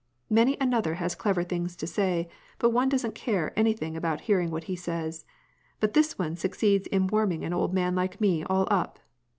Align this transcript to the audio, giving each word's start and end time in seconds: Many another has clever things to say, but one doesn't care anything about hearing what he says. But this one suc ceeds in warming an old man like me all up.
Many 0.31 0.57
another 0.59 0.95
has 0.95 1.13
clever 1.13 1.43
things 1.43 1.75
to 1.75 1.85
say, 1.85 2.27
but 2.57 2.71
one 2.71 2.89
doesn't 2.89 3.13
care 3.13 3.53
anything 3.55 3.95
about 3.95 4.21
hearing 4.21 4.49
what 4.49 4.63
he 4.63 4.75
says. 4.75 5.25
But 5.79 5.93
this 5.93 6.17
one 6.17 6.35
suc 6.35 6.53
ceeds 6.53 6.87
in 6.87 7.05
warming 7.05 7.43
an 7.43 7.53
old 7.53 7.71
man 7.71 7.93
like 7.93 8.19
me 8.19 8.43
all 8.45 8.67
up. 8.71 8.97